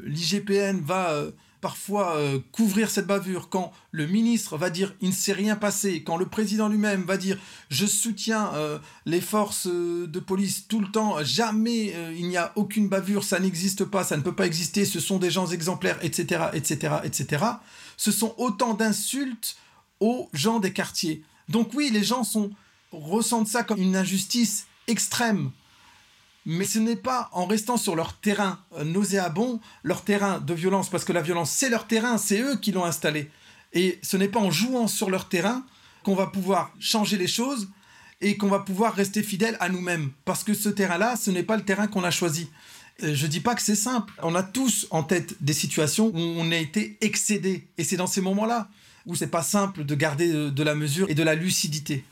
[0.05, 1.25] l'IGPN va
[1.61, 6.03] parfois euh, couvrir cette bavure, quand le ministre va dire il ne s'est rien passé,
[6.03, 7.37] quand le président lui-même va dire
[7.69, 12.51] je soutiens euh, les forces euh, de police tout le temps, jamais il n'y a
[12.55, 15.99] aucune bavure, ça n'existe pas, ça ne peut pas exister, ce sont des gens exemplaires,
[16.03, 17.45] etc., etc., etc.
[17.95, 19.55] Ce sont autant d'insultes
[19.99, 21.23] aux gens des quartiers.
[21.47, 22.23] Donc oui, les gens
[22.91, 25.51] ressentent ça comme une injustice extrême.
[26.45, 30.89] Mais ce n'est pas en restant sur leur terrain euh, nauséabond, leur terrain de violence,
[30.89, 33.29] parce que la violence, c'est leur terrain, c'est eux qui l'ont installé.
[33.73, 35.63] Et ce n'est pas en jouant sur leur terrain
[36.03, 37.69] qu'on va pouvoir changer les choses
[38.21, 40.11] et qu'on va pouvoir rester fidèle à nous-mêmes.
[40.25, 42.49] Parce que ce terrain-là, ce n'est pas le terrain qu'on a choisi.
[43.03, 44.13] Euh, Je dis pas que c'est simple.
[44.21, 47.67] On a tous en tête des situations où on a été excédé.
[47.77, 48.67] Et c'est dans ces moments-là
[49.05, 52.03] où c'est pas simple de garder de, de la mesure et de la lucidité.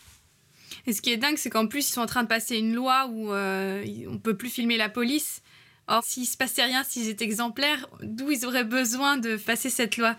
[0.90, 2.74] Et ce qui est dingue, c'est qu'en plus, ils sont en train de passer une
[2.74, 5.44] loi où euh, on peut plus filmer la police.
[5.88, 9.98] Or, s'il se passait rien, s'ils étaient exemplaires, d'où ils auraient besoin de passer cette
[9.98, 10.18] loi?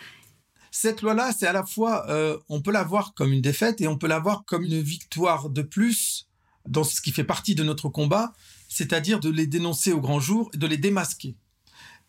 [0.71, 3.89] Cette loi-là, c'est à la fois, euh, on peut la voir comme une défaite et
[3.89, 6.29] on peut la voir comme une victoire de plus
[6.69, 8.33] dans ce qui fait partie de notre combat,
[8.69, 11.35] c'est-à-dire de les dénoncer au grand jour, de les démasquer.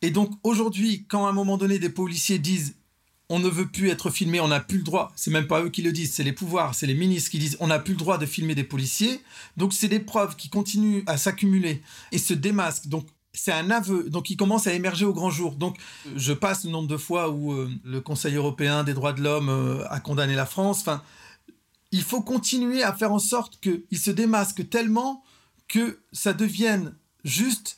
[0.03, 2.75] Et donc aujourd'hui, quand à un moment donné des policiers disent
[3.31, 5.69] on ne veut plus être filmé, on n'a plus le droit, c'est même pas eux
[5.69, 7.99] qui le disent, c'est les pouvoirs, c'est les ministres qui disent on n'a plus le
[7.99, 9.21] droit de filmer des policiers.
[9.55, 12.87] Donc c'est des preuves qui continuent à s'accumuler et se démasquent.
[12.87, 15.55] Donc c'est un aveu, donc il commence à émerger au grand jour.
[15.55, 15.77] Donc
[16.13, 19.47] je passe le nombre de fois où euh, le Conseil européen des droits de l'homme
[19.47, 20.81] euh, a condamné la France.
[20.81, 21.01] Enfin,
[21.93, 25.23] il faut continuer à faire en sorte qu'il se démasque tellement
[25.69, 27.77] que ça devienne juste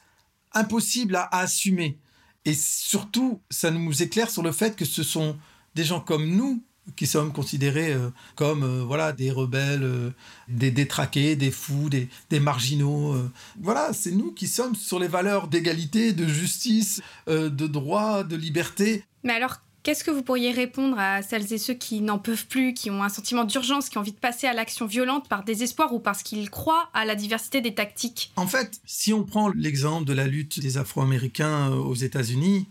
[0.53, 1.99] impossible à, à assumer.
[2.45, 5.37] Et surtout, ça nous éclaire sur le fait que ce sont
[5.75, 6.63] des gens comme nous
[6.95, 10.09] qui sommes considérés euh, comme euh, voilà des rebelles, euh,
[10.49, 13.15] des détraqués, des fous, des, des marginaux.
[13.59, 19.05] Voilà, c'est nous qui sommes sur les valeurs d'égalité, de justice, de droit, de liberté.
[19.23, 22.73] Mais alors, qu'est-ce que vous pourriez répondre à celles et ceux qui n'en peuvent plus,
[22.73, 25.93] qui ont un sentiment d'urgence, qui ont envie de passer à l'action violente par désespoir
[25.93, 28.31] ou parce qu'ils croient à la diversité des tactiques?
[28.35, 32.67] En fait, si on prend l'exemple de la lutte des Afro-Américains euh, aux États-Unis,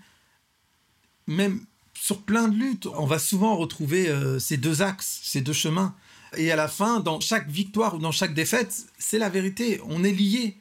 [1.26, 1.60] même
[1.94, 5.94] sur plein de luttes, on va souvent retrouver euh, ces deux axes, ces deux chemins.
[6.36, 9.80] Et à la fin, dans chaque victoire ou dans chaque défaite, c'est la vérité.
[9.86, 10.56] On est liés.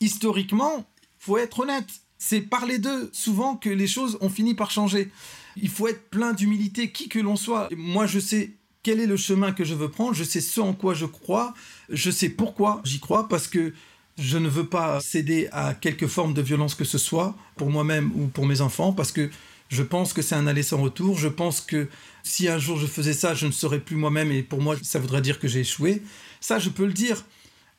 [0.00, 0.86] Historiquement,
[1.18, 1.88] faut être honnête.
[2.18, 5.10] C'est par les deux souvent que les choses ont fini par changer.
[5.56, 7.68] Il faut être plein d'humilité, qui que l'on soit.
[7.76, 10.72] Moi, je sais quel est le chemin que je veux prendre, je sais ce en
[10.72, 11.54] quoi je crois,
[11.88, 13.72] je sais pourquoi j'y crois, parce que
[14.18, 18.10] je ne veux pas céder à quelque forme de violence que ce soit, pour moi-même
[18.16, 19.30] ou pour mes enfants, parce que
[19.68, 21.16] je pense que c'est un aller sans retour.
[21.16, 21.88] Je pense que
[22.22, 24.98] si un jour je faisais ça, je ne serais plus moi-même, et pour moi, ça
[24.98, 26.02] voudrait dire que j'ai échoué.
[26.40, 27.24] Ça, je peux le dire.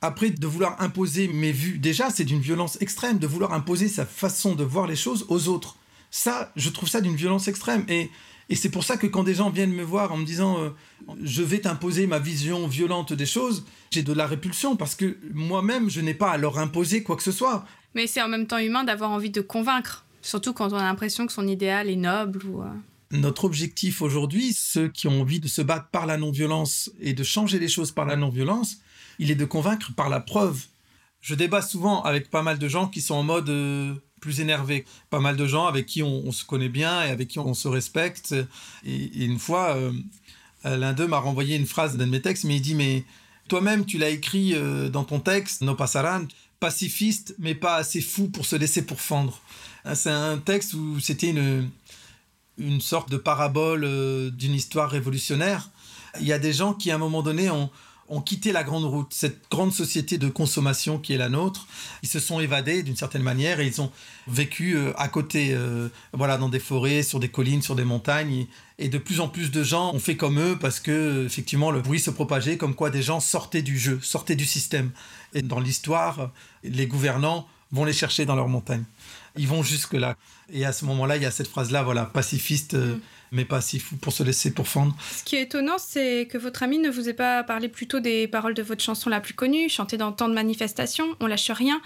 [0.01, 4.05] Après, de vouloir imposer mes vues, déjà, c'est d'une violence extrême, de vouloir imposer sa
[4.05, 5.77] façon de voir les choses aux autres.
[6.15, 7.85] Ça, je trouve ça d'une violence extrême.
[7.87, 8.11] Et,
[8.47, 10.69] et c'est pour ça que quand des gens viennent me voir en me disant euh,
[11.23, 15.89] je vais t'imposer ma vision violente des choses, j'ai de la répulsion parce que moi-même,
[15.89, 17.65] je n'ai pas à leur imposer quoi que ce soit.
[17.95, 21.25] Mais c'est en même temps humain d'avoir envie de convaincre, surtout quand on a l'impression
[21.25, 22.61] que son idéal est noble ou...
[22.61, 22.67] euh,
[23.09, 27.23] Notre objectif aujourd'hui, ceux qui ont envie de se battre par la non-violence et de
[27.23, 28.77] changer les choses par la non-violence,
[29.17, 30.59] il est de convaincre par la preuve.
[31.21, 34.85] Je débat souvent avec pas mal de gens qui sont en mode euh, plus énervé.
[35.09, 37.67] Pas mal de gens avec qui on, se connaît bien et avec qui on se
[37.67, 38.33] respecte.
[38.85, 39.91] Et, une fois, euh,
[40.63, 43.03] l'un d'eux m'a renvoyé une phrase d'un de mes textes, mais il dit, mais
[43.49, 46.23] toi-même, tu l'as écrit euh, dans ton texte, No Pasaran,
[46.61, 49.41] pacifiste, mais pas assez fou pour se laisser pourfendre.
[49.83, 51.69] Hein, C'est un texte où c'était une,
[52.57, 55.69] une sorte de parabole euh, d'une histoire révolutionnaire.
[56.21, 57.69] Il y a des gens qui, à un moment donné, ont,
[58.09, 61.67] ont quitté la grande route, cette grande société de consommation qui est la nôtre.
[62.03, 63.91] Ils se sont évadés d'une certaine manière et ils ont
[64.27, 68.47] vécu euh, à côté, euh, voilà, dans des forêts, sur des collines, sur des montagnes.
[68.79, 71.81] Et de plus en plus de gens ont fait comme eux parce que, effectivement, le
[71.81, 74.91] bruit se propageait comme quoi des gens sortaient du jeu, sortaient du système.
[75.33, 76.31] Et dans l'histoire,
[76.63, 78.83] les gouvernants vont les chercher dans leurs montagnes.
[79.35, 80.15] Ils vont jusque-là.
[80.51, 82.97] Et à ce moment-là, il y a cette phrase-là, voilà, pacifiste, euh,
[83.33, 84.95] mais pas si fou pour se laisser pourfendre.
[85.11, 88.27] Ce qui est étonnant, c'est que votre ami ne vous ait pas parlé plutôt des
[88.27, 91.81] paroles de votre chanson la plus connue, chantée dans tant de manifestations, On lâche rien,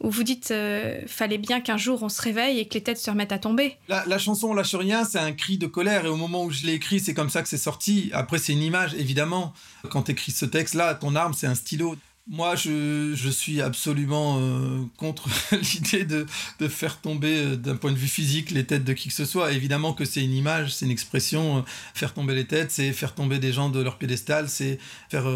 [0.00, 2.98] où vous dites euh, fallait bien qu'un jour on se réveille et que les têtes
[2.98, 3.78] se remettent à tomber.
[3.88, 6.50] La, la chanson On lâche rien, c'est un cri de colère et au moment où
[6.50, 8.10] je l'ai écrit, c'est comme ça que c'est sorti.
[8.12, 9.54] Après, c'est une image, évidemment.
[9.90, 11.96] Quand tu écris ce texte-là, ton arme, c'est un stylo.
[12.28, 15.28] Moi, je, je suis absolument euh, contre
[15.74, 16.24] l'idée de,
[16.68, 19.50] faire tomber, euh, d'un point de vue physique, les têtes de qui que ce soit.
[19.50, 21.58] Évidemment que c'est une image, c'est une expression.
[21.58, 21.60] euh,
[21.94, 24.78] faire tomber les têtes, c'est faire tomber des gens de leur piédestal, c'est
[25.10, 25.26] faire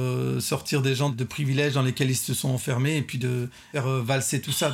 [0.41, 3.89] sortir des gens de privilèges dans lesquels ils se sont enfermés et puis de faire
[3.89, 4.73] valser tout ça.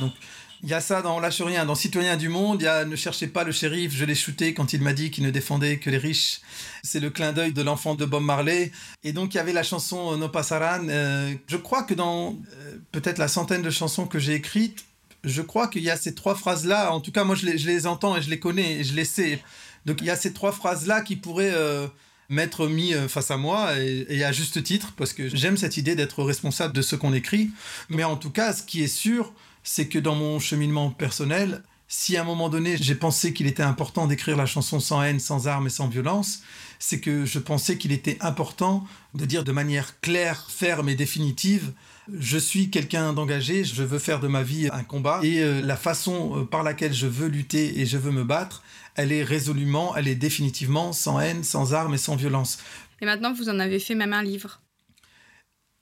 [0.63, 2.95] Il y a ça dans Lâche rien, dans Citoyen du Monde, il y a Ne
[2.95, 5.91] cherchez pas le shérif, je l'ai shooté quand il m'a dit qu'il ne défendait que
[5.91, 6.41] les riches.
[6.85, 8.71] C'est le clin d'œil de l'enfant de Bob Marley.
[9.03, 10.87] Et donc il y avait la chanson No Pasaran.
[10.89, 14.85] Euh, je crois que dans euh, peut-être la centaine de chansons que j'ai écrites,
[15.25, 16.93] je crois qu'il y a ces trois phrases-là.
[16.93, 19.43] En tout cas, moi je les, entends et je les connais et je les sais.
[19.85, 21.89] Donc il y a ces trois phrases-là qui pourraient euh,
[22.29, 25.97] m'être mis face à moi et, et à juste titre parce que j'aime cette idée
[25.97, 27.51] d'être responsable de ce qu'on écrit.
[27.89, 32.17] Mais en tout cas, ce qui est sûr, c'est que dans mon cheminement personnel, si
[32.17, 35.47] à un moment donné j'ai pensé qu'il était important d'écrire la chanson sans haine, sans
[35.47, 36.43] armes et sans violence,
[36.79, 41.73] c'est que je pensais qu'il était important de dire de manière claire, ferme et définitive
[42.13, 45.77] je suis quelqu'un d'engagé, je veux faire de ma vie un combat et euh, la
[45.77, 48.63] façon euh, par laquelle je veux lutter et je veux me battre,
[48.97, 52.59] elle est résolument, elle est définitivement sans haine, sans armes et sans violence.
[53.01, 54.61] Et maintenant, vous en avez fait même un livre.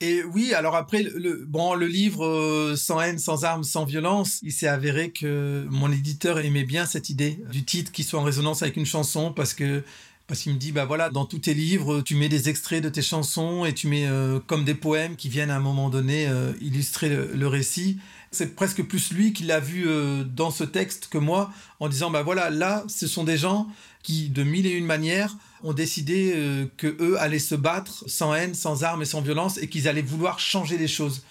[0.03, 4.39] Et oui, alors après, le, bon, le livre euh, Sans haine, sans armes, sans violence,
[4.41, 8.23] il s'est avéré que mon éditeur aimait bien cette idée du titre qui soit en
[8.23, 9.83] résonance avec une chanson parce que
[10.25, 12.87] parce qu'il me dit bah voilà dans tous tes livres tu mets des extraits de
[12.87, 16.25] tes chansons et tu mets euh, comme des poèmes qui viennent à un moment donné
[16.27, 17.99] euh, illustrer le récit
[18.31, 22.09] C'est presque plus lui qui l'a vu euh, dans ce texte que moi, en disant
[22.09, 23.67] bah voilà, là, ce sont des gens
[24.03, 28.33] qui, de mille et une manières, ont décidé euh, que eux allaient se battre sans
[28.33, 31.23] haine, sans armes et sans violence, et qu'ils allaient vouloir changer les choses.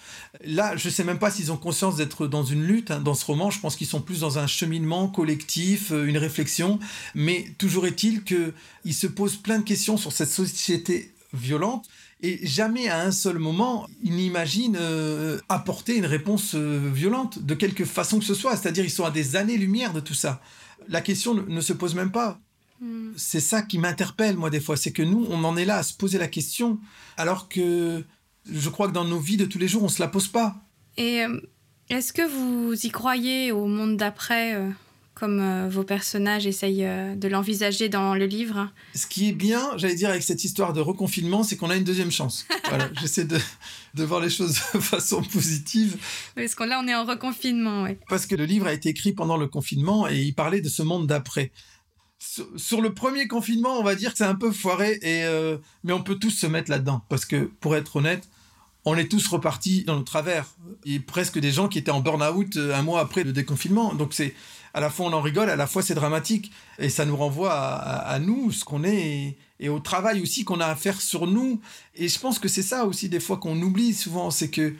[0.45, 2.91] Là, je sais même pas s'ils ont conscience d'être dans une lutte.
[2.91, 6.17] hein, dans ce roman, je pense qu'ils sont plus dans un cheminement collectif, euh, une
[6.17, 6.79] réflexion.
[7.15, 8.53] Mais toujours est-il que
[8.85, 11.87] ils se posent plein de questions sur cette société violente.
[12.23, 17.55] Et jamais à un seul moment, ils n'imaginent euh, apporter une réponse euh, violente de
[17.55, 18.55] quelque façon que ce soit.
[18.55, 20.41] C'est-à-dire, ils sont à des années-lumière de tout ça.
[20.87, 22.39] La question ne, ne se pose même pas.
[23.15, 24.75] C'est ça qui m'interpelle, moi, des fois.
[24.75, 26.79] C'est que nous, on en est là à se poser la question,
[27.15, 28.03] alors que
[28.51, 30.55] je crois que dans nos vies de tous les jours, on se la pose pas.
[30.97, 31.39] Et euh,
[31.89, 34.55] est-ce que vous y croyez au monde d'après,
[35.21, 39.77] comme euh, vos personnages essayent euh, de l'envisager dans le livre Ce qui est bien,
[39.77, 42.47] j'allais dire, avec cette histoire de reconfinement, c'est qu'on a une deuxième chance.
[42.69, 43.37] Voilà, j'essaie de,
[43.93, 45.97] de voir les choses de façon positive.
[46.35, 47.85] Parce que là, on est en reconfinement.
[48.09, 50.81] Parce que le livre a été écrit pendant le confinement et il parlait de ce
[50.81, 51.51] monde d'après.
[52.17, 55.57] Sur, sur le premier confinement, on va dire que c'est un peu foiré, et, euh,
[55.83, 57.03] mais on peut tous se mettre là-dedans.
[57.09, 58.27] Parce que, pour être honnête,
[58.85, 60.47] on est tous repartis dans le travers.
[60.85, 63.93] Il y a presque des gens qui étaient en burn-out un mois après le déconfinement.
[63.93, 64.33] Donc c'est
[64.73, 66.51] à la fois on en rigole, à la fois c'est dramatique.
[66.79, 70.65] Et ça nous renvoie à, nous, ce qu'on est, et, au travail aussi qu'on a
[70.65, 71.61] à faire sur nous.
[71.95, 74.73] Et je pense que c'est ça aussi des fois qu'on oublie souvent, c'est que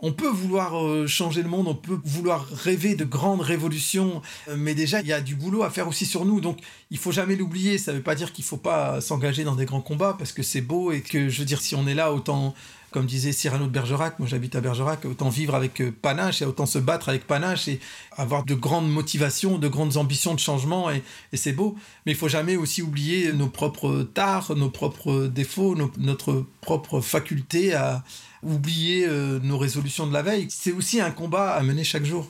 [0.00, 4.54] on peut vouloir euh, changer le monde, on peut vouloir rêver de grandes révolutions, euh,
[4.56, 6.40] mais déjà il y a du boulot à faire aussi sur nous.
[6.40, 7.78] Donc il faut jamais l'oublier.
[7.78, 10.60] Ça veut pas dire qu'il faut pas s'engager dans des grands combats parce que c'est
[10.60, 12.54] beau et que je veux dire si on est là autant
[12.90, 16.44] comme disait Cyrano de Bergerac, moi j'habite à Bergerac, autant vivre avec euh, panache et
[16.44, 17.80] autant se battre avec panache et
[18.16, 21.02] avoir de grandes motivations, de grandes ambitions de changement et,
[21.34, 21.76] c'est beau.
[22.06, 27.74] Mais il faut jamais aussi oublier nos propres tares, nos propres défauts, notre propre faculté
[27.74, 28.02] à
[28.42, 30.46] oublier euh, nos résolutions de la veille.
[30.50, 32.28] C'est aussi un combat à mener chaque jour.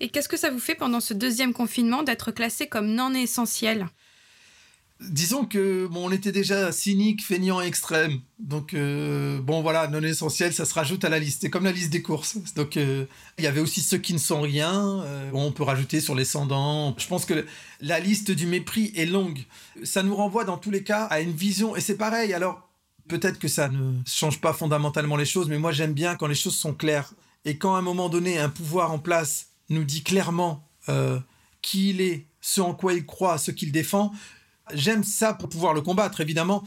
[0.00, 3.86] Et qu'est-ce que ça vous fait pendant ce deuxième confinement d'être classé comme non essentiel?
[5.00, 8.20] Disons que bon, on était déjà cynique, feignant, extrême.
[8.38, 11.40] Donc euh, bon voilà, non essentiel, ça se rajoute à la liste.
[11.40, 12.36] C'est comme la liste des courses.
[12.54, 13.06] Donc euh,
[13.38, 15.00] il y avait aussi ceux qui ne sont rien.
[15.00, 16.94] Euh, on peut rajouter sur les sans-dents.
[16.98, 17.46] Je pense que
[17.80, 19.38] la liste du mépris est longue.
[19.84, 21.74] Ça nous renvoie dans tous les cas à une vision.
[21.76, 22.34] Et c'est pareil.
[22.34, 22.68] Alors
[23.08, 26.34] peut-être que ça ne change pas fondamentalement les choses, mais moi j'aime bien quand les
[26.34, 27.14] choses sont claires.
[27.46, 30.66] Et quand à un moment donné, un pouvoir en place nous dit clairement
[31.62, 34.12] qui il est, ce en quoi il croit, ce qu'il défend,
[34.74, 36.64] j'aime ça pour pouvoir le combattre, évidemment.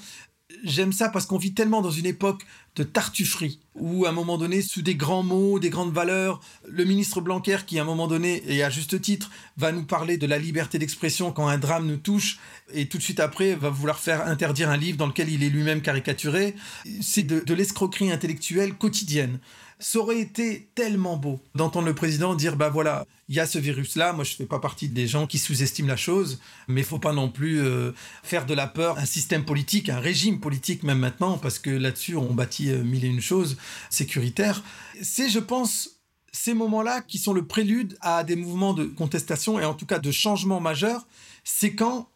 [0.63, 4.37] J'aime ça parce qu'on vit tellement dans une époque de tartufferie, où à un moment
[4.37, 8.07] donné, sous des grands mots, des grandes valeurs, le ministre Blanquer, qui à un moment
[8.07, 11.87] donné, et à juste titre, va nous parler de la liberté d'expression quand un drame
[11.87, 12.39] nous touche,
[12.73, 15.49] et tout de suite après, va vouloir faire interdire un livre dans lequel il est
[15.49, 16.55] lui-même caricaturé,
[17.01, 19.39] c'est de, de l'escroquerie intellectuelle quotidienne.
[19.85, 23.59] Ça aurait été tellement beau d'entendre le président dire bah voilà, il y a ce
[23.59, 24.13] virus-là.
[24.13, 27.11] Moi, je fais pas partie des gens qui sous-estiment la chose, mais il faut pas
[27.11, 27.91] non plus euh,
[28.23, 32.15] faire de la peur un système politique, un régime politique même maintenant, parce que là-dessus
[32.15, 33.57] on bâtit euh, mille et une choses
[33.89, 34.63] sécuritaires.
[35.01, 35.99] C'est, je pense,
[36.31, 39.99] ces moments-là qui sont le prélude à des mouvements de contestation et en tout cas
[39.99, 41.05] de changement majeur.
[41.43, 42.09] C'est quand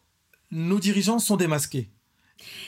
[0.52, 1.90] nos dirigeants sont démasqués.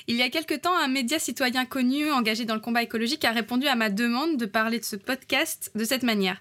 [0.07, 3.31] Il y a quelque temps, un média citoyen connu engagé dans le combat écologique a
[3.31, 6.39] répondu à ma demande de parler de ce podcast de cette manière.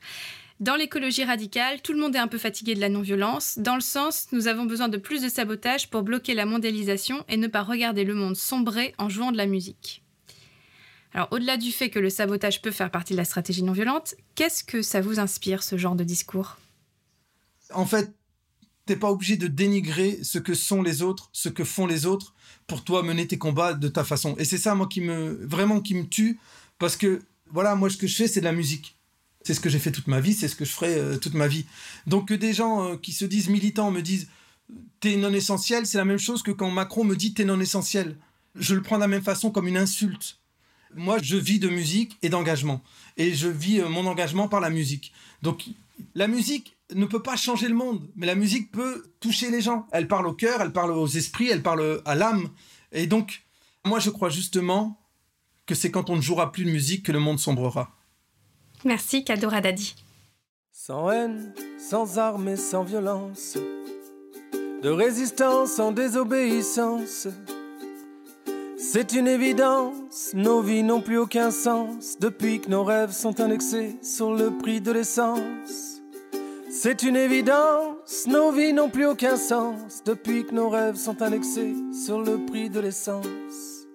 [0.60, 3.58] Dans l'écologie radicale, tout le monde est un peu fatigué de la non-violence.
[3.58, 7.36] Dans le sens, nous avons besoin de plus de sabotage pour bloquer la mondialisation et
[7.36, 10.02] ne pas regarder le monde sombrer en jouant de la musique.
[11.14, 14.16] Alors, au-delà du fait que le sabotage peut faire partie de la stratégie non violente,
[14.34, 16.58] qu'est-ce que ça vous inspire, ce genre de discours?
[17.72, 18.12] En fait,
[18.84, 22.34] t'es pas obligé de dénigrer ce que sont les autres, ce que font les autres,
[22.68, 24.36] pour toi mener tes combats de ta façon.
[24.38, 26.38] Et c'est ça, moi, qui me vraiment qui me tue,
[26.78, 28.96] parce que voilà, moi, ce que je fais, c'est de la musique.
[29.42, 31.34] C'est ce que j'ai fait toute ma vie, c'est ce que je ferai euh, toute
[31.34, 31.64] ma vie.
[32.06, 34.28] Donc que des gens euh, qui se disent militants me disent
[35.00, 38.16] t'es non essentiel, c'est la même chose que quand Macron me dit t'es non essentiel.
[38.54, 40.38] Je le prends de la même façon comme une insulte.
[40.94, 42.82] Moi, je vis de musique et d'engagement.
[43.16, 45.12] Et je vis euh, mon engagement par la musique.
[45.42, 45.64] Donc,
[46.14, 49.86] la musique ne peut pas changer le monde, mais la musique peut toucher les gens.
[49.92, 52.48] Elle parle au cœur, elle parle aux esprits, elle parle à l'âme.
[52.92, 53.44] Et donc,
[53.84, 55.00] moi, je crois justement
[55.66, 57.94] que c'est quand on ne jouera plus de musique que le monde sombrera.
[58.84, 59.94] Merci, Kadora Dadi.
[60.72, 63.58] Sans haine, sans armes et sans violence,
[64.82, 67.28] de résistance sans désobéissance.
[68.78, 73.96] C'est une évidence, nos vies n'ont plus aucun sens depuis que nos rêves sont indexés
[74.02, 75.97] sur le prix de l'essence.
[76.70, 81.74] C'est une évidence, nos vies n'ont plus aucun sens depuis que nos rêves sont indexés
[82.04, 83.86] sur le prix de l'essence.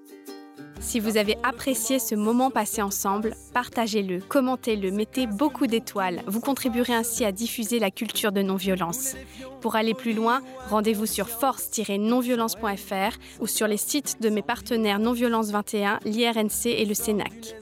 [0.79, 6.23] Si vous avez apprécié ce moment passé ensemble, partagez-le, commentez-le, mettez beaucoup d'étoiles.
[6.25, 9.15] Vous contribuerez ainsi à diffuser la culture de non-violence.
[9.61, 15.51] Pour aller plus loin, rendez-vous sur force-nonviolence.fr ou sur les sites de mes partenaires Non-Violence
[15.51, 17.55] 21, l'IRNC et le CENAC.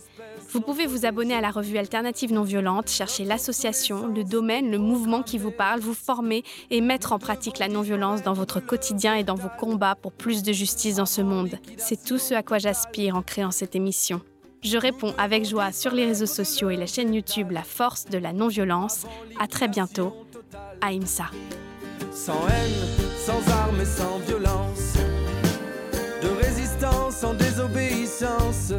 [0.53, 4.79] Vous pouvez vous abonner à la revue Alternative Non Violente, chercher l'association, le domaine, le
[4.79, 9.15] mouvement qui vous parle, vous former et mettre en pratique la non-violence dans votre quotidien
[9.15, 11.57] et dans vos combats pour plus de justice dans ce monde.
[11.77, 14.19] C'est tout ce à quoi j'aspire en créant cette émission.
[14.61, 18.17] Je réponds avec joie sur les réseaux sociaux et la chaîne YouTube La Force de
[18.17, 19.05] la Non-Violence.
[19.39, 20.13] À très bientôt.
[20.81, 21.27] Aïmsa.
[22.11, 24.95] Sans haine, sans armes et sans violence.
[26.21, 28.73] De résistance sans désobéissance.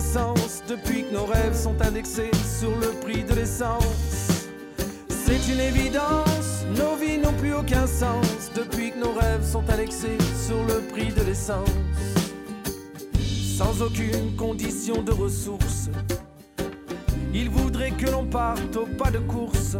[0.00, 4.48] Sens depuis que nos rêves sont indexés sur le prix de l'essence.
[5.08, 10.18] C'est une évidence, nos vies n'ont plus aucun sens depuis que nos rêves sont indexés
[10.46, 11.68] sur le prix de l'essence.
[13.56, 15.88] Sans aucune condition de ressources,
[17.34, 19.76] ils voudraient que l'on parte au pas de course,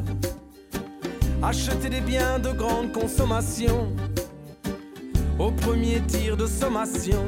[1.43, 3.93] acheter des biens de grande consommation
[5.39, 7.25] au premier tir de sommation.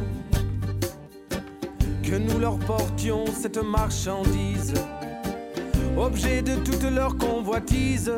[2.08, 4.72] Que nous leur portions cette marchandise,
[5.94, 8.10] objet de toute leur convoitise,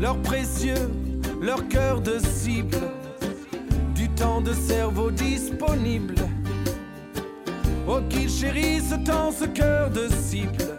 [0.00, 0.90] leur précieux,
[1.40, 2.76] leur cœur de cible,
[3.94, 6.16] du temps de cerveau disponible.
[7.86, 10.76] Oh, qu'ils chérissent tant ce cœur de cible,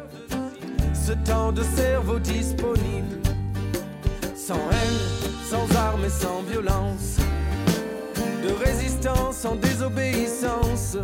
[0.93, 3.15] ce temps de cerveau disponible,
[4.35, 4.99] sans haine,
[5.49, 7.18] sans armes et sans violence
[8.49, 10.97] de résistance sans désobéissance.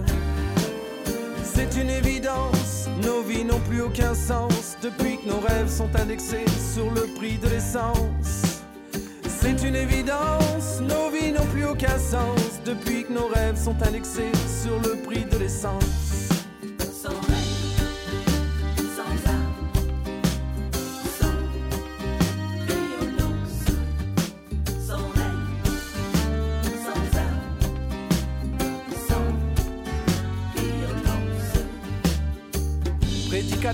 [1.44, 6.46] C'est une évidence, nos vies n'ont plus aucun sens depuis que nos rêves sont indexés
[6.74, 8.62] sur le prix de l'essence.
[9.28, 14.32] C'est une évidence, nos vies n'ont plus aucun sens depuis que nos rêves sont indexés
[14.64, 16.05] sur le prix de l'essence.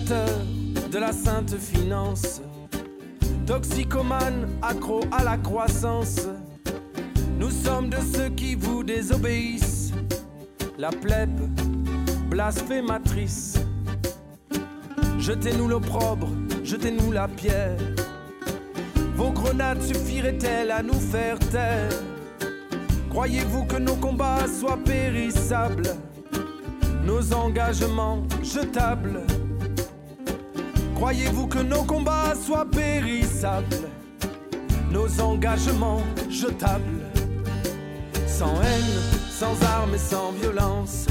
[0.10, 2.42] De la sainte finance,
[3.46, 6.28] toxicomane accro à la croissance.
[7.38, 9.94] Nous sommes de ceux qui vous désobéissent,
[10.78, 11.40] la plèbe
[12.30, 13.60] blasphématrice.
[15.20, 16.28] Jetez-nous l'opprobre,
[16.64, 17.78] jetez-nous la pierre.
[19.16, 21.92] Vos grenades suffiraient-elles à nous faire taire?
[23.10, 25.96] Croyez-vous que nos combats soient périssables?
[27.06, 29.22] Nos engagements jetables?
[31.02, 33.90] Croyez-vous que nos combats soient périssables?
[34.92, 37.08] Nos engagements jetables.
[38.28, 41.08] Sans haine, sans armes et sans violence.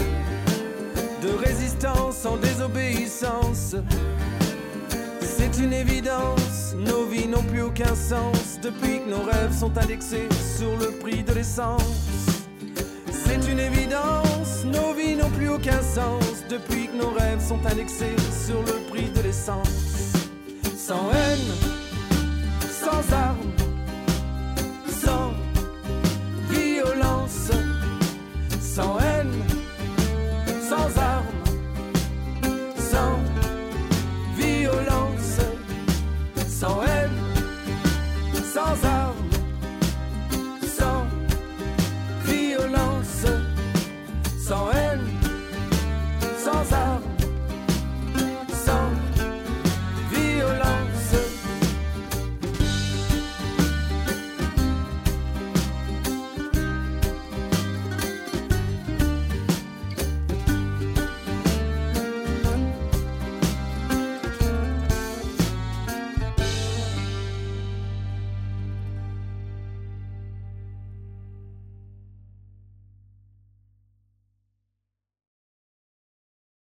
[1.20, 3.74] De résistance sans désobéissance.
[5.22, 8.61] C'est une évidence, nos vies n'ont plus aucun sens.
[8.62, 11.82] Depuis que nos rêves sont indexés sur le prix de l'essence.
[13.11, 18.17] C'est une évidence, nos vies n'ont plus aucun sens depuis que nos rêves sont indexés
[18.47, 19.69] sur le prix de l'essence.
[20.77, 21.49] Sans haine,
[22.69, 23.53] sans armes,